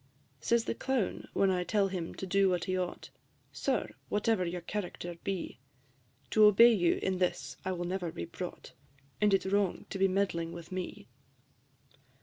[0.39, 0.45] V.
[0.47, 3.11] Says the Clown, when I tell him to do what he ought,
[3.51, 5.59] "Sir, whatever your character be,
[6.31, 8.71] To obey you in this I will never be brought,
[9.21, 11.07] And it 's wrong to be meddling with me."